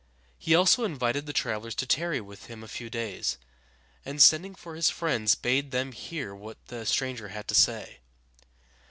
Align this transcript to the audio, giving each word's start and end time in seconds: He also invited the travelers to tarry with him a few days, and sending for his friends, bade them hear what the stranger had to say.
He 0.39 0.55
also 0.55 0.83
invited 0.83 1.27
the 1.27 1.31
travelers 1.33 1.75
to 1.75 1.85
tarry 1.85 2.19
with 2.19 2.47
him 2.47 2.63
a 2.63 2.67
few 2.67 2.89
days, 2.89 3.37
and 4.03 4.19
sending 4.19 4.55
for 4.55 4.73
his 4.73 4.89
friends, 4.89 5.35
bade 5.35 5.69
them 5.69 5.91
hear 5.91 6.33
what 6.33 6.57
the 6.69 6.87
stranger 6.87 7.27
had 7.27 7.47
to 7.49 7.53
say. 7.53 7.99